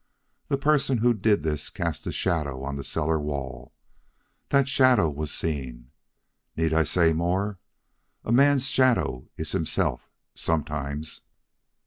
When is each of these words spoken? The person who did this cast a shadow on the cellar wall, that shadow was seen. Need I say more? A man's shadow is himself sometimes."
The 0.47 0.57
person 0.57 0.97
who 0.97 1.13
did 1.13 1.43
this 1.43 1.69
cast 1.69 2.07
a 2.07 2.11
shadow 2.11 2.63
on 2.63 2.75
the 2.75 2.83
cellar 2.83 3.19
wall, 3.19 3.71
that 4.49 4.67
shadow 4.67 5.07
was 5.07 5.31
seen. 5.31 5.91
Need 6.57 6.73
I 6.73 6.85
say 6.85 7.13
more? 7.13 7.59
A 8.25 8.31
man's 8.31 8.65
shadow 8.65 9.29
is 9.37 9.51
himself 9.51 10.09
sometimes." 10.33 11.21